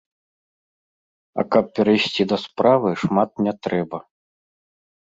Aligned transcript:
А 1.43 1.45
каб 1.57 1.65
перайсці 1.81 2.27
да 2.33 2.37
справы, 2.47 2.89
шмат 3.05 3.31
не 3.47 3.53
трэба. 3.69 3.97